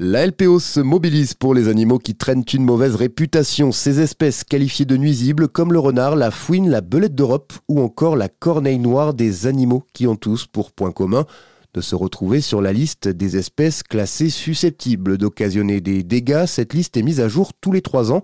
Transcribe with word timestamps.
La 0.00 0.24
LPO 0.24 0.60
se 0.60 0.78
mobilise 0.78 1.34
pour 1.34 1.54
les 1.54 1.66
animaux 1.66 1.98
qui 1.98 2.14
traînent 2.14 2.44
une 2.54 2.62
mauvaise 2.62 2.94
réputation. 2.94 3.72
Ces 3.72 3.98
espèces 3.98 4.44
qualifiées 4.44 4.84
de 4.84 4.96
nuisibles 4.96 5.48
comme 5.48 5.72
le 5.72 5.80
renard, 5.80 6.14
la 6.14 6.30
fouine, 6.30 6.70
la 6.70 6.82
belette 6.82 7.16
d'Europe 7.16 7.52
ou 7.66 7.80
encore 7.80 8.14
la 8.14 8.28
corneille 8.28 8.78
noire 8.78 9.12
des 9.12 9.48
animaux 9.48 9.82
qui 9.94 10.06
ont 10.06 10.14
tous 10.14 10.46
pour 10.46 10.70
point 10.70 10.92
commun 10.92 11.26
de 11.74 11.80
se 11.80 11.96
retrouver 11.96 12.40
sur 12.40 12.62
la 12.62 12.72
liste 12.72 13.08
des 13.08 13.36
espèces 13.36 13.82
classées 13.82 14.30
susceptibles 14.30 15.18
d'occasionner 15.18 15.80
des 15.80 16.04
dégâts. 16.04 16.46
Cette 16.46 16.74
liste 16.74 16.96
est 16.96 17.02
mise 17.02 17.18
à 17.18 17.26
jour 17.26 17.52
tous 17.60 17.72
les 17.72 17.82
trois 17.82 18.12
ans 18.12 18.22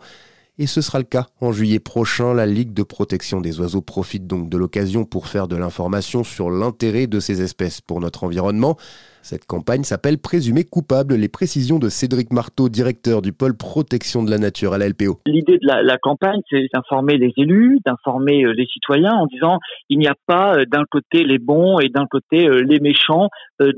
et 0.59 0.67
ce 0.67 0.81
sera 0.81 0.99
le 0.99 1.05
cas 1.05 1.27
en 1.41 1.53
juillet 1.53 1.81
prochain. 1.81 2.35
La 2.35 2.47
Ligue 2.47 2.73
de 2.73 2.83
protection 2.83 3.41
des 3.41 3.61
oiseaux 3.61 3.83
profite 3.83 4.27
donc 4.27 4.49
de 4.49 4.57
l'occasion 4.57 5.05
pour 5.05 5.27
faire 5.27 5.49
de 5.49 5.57
l'information 5.57 6.23
sur 6.23 6.51
l'intérêt 6.51 7.07
de 7.07 7.19
ces 7.19 7.43
espèces 7.43 7.81
pour 7.81 8.01
notre 8.01 8.25
environnement. 8.25 8.77
Cette 9.23 9.47
campagne 9.47 9.85
s'appelle 9.85 10.19
Présumé 10.19 10.65
coupable, 10.65 11.15
les 11.15 11.29
précisions 11.29 11.79
de 11.79 11.89
Cédric 11.89 12.33
Marteau, 12.33 12.69
directeur 12.69 13.23
du 13.23 13.33
pôle 13.33 13.57
protection 13.57 14.23
de 14.23 14.31
la 14.31 14.39
nature 14.39 14.75
à 14.75 14.79
la 14.79 14.89
LPO. 14.89 15.21
L'idée 15.27 15.59
de 15.59 15.67
la, 15.67 15.97
campagne, 15.99 16.41
c'est 16.51 16.67
d'informer 16.75 17.17
les 17.17 17.33
élus, 17.39 17.81
d'informer 17.87 18.45
euh, 18.45 18.53
les 18.53 18.67
citoyens 18.67 19.15
en 19.15 19.27
disant 19.27 19.59
il 19.89 19.99
n'y 19.99 20.09
a 20.09 20.15
pas 20.27 20.55
euh, 20.55 20.65
d'un 20.71 20.85
côté 20.91 21.25
les 21.25 21.39
bons 21.39 21.79
et 21.79 21.89
d'un 21.89 22.07
côté 22.07 22.47
euh, 22.47 22.61
les 22.61 22.81
méchants 22.81 23.29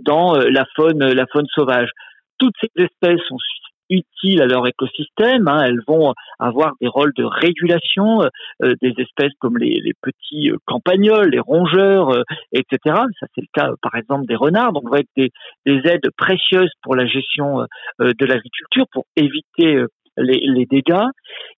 dans 0.05 0.35
la 0.35 0.65
faune, 0.74 0.99
la 0.99 1.27
faune 1.33 1.47
sauvage 1.55 1.91
toutes 2.38 2.55
ces 2.61 2.85
espèces 2.85 3.21
sont 3.29 3.38
utiles 3.91 4.43
à 4.43 4.47
leur 4.47 4.67
écosystème. 4.67 5.49
Hein. 5.49 5.63
Elles 5.65 5.83
vont 5.87 6.15
avoir 6.39 6.73
des 6.81 6.89
rôles 6.89 7.13
de 7.17 7.25
régulation 7.25 8.23
euh, 8.63 8.75
des 8.81 8.95
espèces 8.99 9.33
comme 9.39 9.59
les, 9.59 9.93
petits 10.03 10.51
euh, 10.51 10.57
campagnols, 10.67 11.31
les 11.31 11.41
rongeurs, 11.41 12.11
euh, 12.11 12.23
etc. 12.53 12.79
Ça 13.21 13.27
c'est 13.35 13.43
le 13.43 13.49
cas 13.53 13.71
par 13.83 13.95
exemple 13.95 14.27
des 14.27 14.37
renards. 14.37 14.73
Donc 14.73 14.85
on 14.87 14.91
va 14.91 15.01
être 15.01 15.09
des, 15.17 15.30
aides 15.67 16.09
précieuses 16.17 16.73
pour 16.83 16.97
la 16.97 17.07
gestion 17.07 17.67
de 17.99 18.27
l'agriculture, 18.27 18.87
pour 18.93 19.05
éviter 19.17 19.85
les, 20.16 20.66
dégâts. 20.66 21.07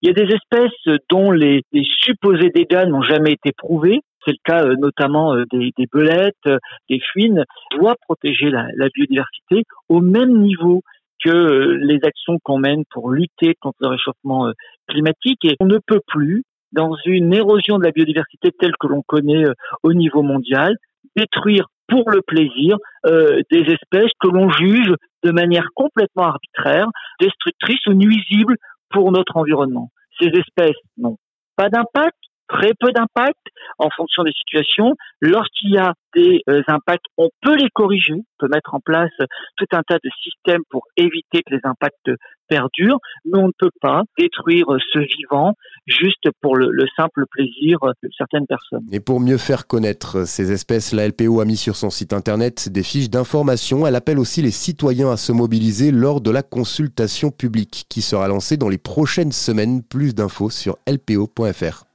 Il 0.03 0.09
y 0.09 0.11
a 0.11 0.13
des 0.13 0.35
espèces 0.35 0.99
dont 1.09 1.31
les, 1.31 1.63
supposés 2.03 2.51
dégâts 2.51 2.87
n'ont 2.89 3.03
jamais 3.03 3.33
été 3.33 3.53
prouvés. 3.57 4.01
C'est 4.25 4.33
le 4.33 4.39
cas 4.45 4.65
notamment 4.79 5.37
des, 5.51 5.73
belettes, 5.93 6.61
des 6.91 7.01
fuines. 7.13 7.45
Doit 7.73 7.95
protéger 8.03 8.51
la 8.51 8.89
biodiversité 8.95 9.65
au 9.89 10.01
même 10.01 10.39
niveau 10.41 10.83
que 11.23 11.31
euh, 11.31 11.79
les 11.83 11.99
actions 12.05 12.39
qu'on 12.43 12.59
mène 12.59 12.85
pour 12.91 13.11
lutter 13.11 13.55
contre 13.61 13.79
le 13.81 13.89
réchauffement 13.89 14.49
euh, 14.49 14.53
climatique. 14.89 15.45
Et 15.45 15.57
on 15.61 15.67
ne 15.67 15.79
peut 15.87 16.01
plus, 16.07 16.45
dans 16.73 16.95
une 17.05 17.33
érosion 17.33 17.79
de 17.79 17.85
la 17.85 17.91
biodiversité 17.91 18.51
telle 18.59 18.77
que 18.79 18.87
l'on 18.87 19.03
connaît 19.03 19.47
euh, 19.47 19.55
au 19.83 19.93
niveau 19.93 20.23
mondial, 20.23 20.75
détruire 21.17 21.67
pour 21.89 22.11
le 22.11 22.21
plaisir 22.21 22.77
des 23.07 23.61
espèces 23.61 24.13
que 24.21 24.29
l'on 24.29 24.51
juge 24.51 24.93
de 25.25 25.31
manière 25.31 25.65
complètement 25.75 26.25
arbitraire, 26.25 26.87
destructrices 27.19 27.87
ou 27.87 27.95
nuisibles 27.95 28.57
pour 28.91 29.11
notre 29.11 29.39
environnement. 29.39 29.89
Ces 30.21 30.27
espèces 30.27 30.77
n'ont 30.99 31.17
pas 31.57 31.71
d'impact, 31.71 32.19
très 32.49 32.73
peu 32.79 32.91
d'impact 32.93 33.39
en 33.79 33.89
fonction 33.97 34.25
des 34.25 34.33
situations. 34.33 34.95
Lorsqu'il 35.21 35.73
y 35.73 35.79
a 35.79 35.93
des 36.15 36.41
euh, 36.49 36.63
impacts, 36.69 37.05
on 37.17 37.29
peut 37.43 37.57
les 37.57 37.69
corriger, 37.75 38.15
on 38.15 38.47
peut 38.47 38.49
mettre 38.53 38.75
en 38.75 38.81
place 38.81 39.11
tout 39.57 39.67
un 39.73 39.83
tas 39.83 39.99
de 40.03 40.11
systèmes 40.23 40.63
pour 40.71 40.83
éviter 40.97 41.43
que 41.47 41.55
les 41.55 41.61
impacts 41.65 42.11
perdurent, 42.49 42.99
mais 43.27 43.39
on 43.39 43.49
ne 43.49 43.53
peut 43.59 43.71
pas 43.81 44.03
détruire 44.19 44.67
ce 44.93 44.99
vivant 44.99 45.55
juste 45.87 46.29
pour 46.41 46.57
le, 46.57 46.71
simple 46.97 47.25
plaisir 47.31 47.79
de 48.03 48.09
certaines 48.17 48.47
personnes. 48.47 48.87
Et 48.91 49.01
pour 49.01 49.21
mieux 49.21 49.37
faire 49.37 49.67
connaître 49.67 50.27
ces 50.27 50.51
espèces, 50.51 50.93
la 50.93 51.07
LPO 51.09 51.41
a 51.41 51.45
mis 51.45 51.57
sur 51.57 51.77
son 51.77 51.91
site 51.91 52.13
internet 52.13 52.69
des 52.71 52.83
fiches 52.83 53.11
d'information. 53.11 53.87
Elle 53.87 53.95
appelle 53.95 54.19
aussi 54.19 54.43
les 54.43 54.51
citoyens 54.51 55.11
à 55.11 55.17
se 55.17 55.33
mobiliser 55.33 55.91
lors 55.93 56.21
de 56.21 56.31
la 56.31 56.43
consultation 56.43 57.31
publique 57.31 57.85
qui 57.89 58.03
sera 58.03 58.29
lancée 58.29 58.57
dans 58.57 58.69
les 58.69 58.79
prochaines 58.79 59.33
semaines. 59.33 59.83
Plus 59.83 60.15
d'infos 60.15 60.51
sur 60.51 60.77
lpo.fr. 60.87 61.88